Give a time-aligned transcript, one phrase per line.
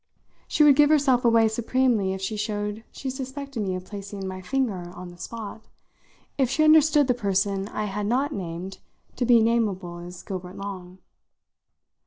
[0.47, 4.41] She would give herself away supremely if she showed she suspected me of placing my
[4.41, 5.65] finger on the spot
[6.39, 8.79] if she understood the person I had not named
[9.17, 10.97] to be nameable as Gilbert Long.